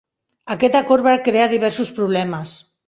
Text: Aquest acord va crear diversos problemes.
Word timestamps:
Aquest 0.55 0.77
acord 0.81 1.07
va 1.11 1.15
crear 1.29 1.47
diversos 1.55 1.95
problemes. 2.01 2.61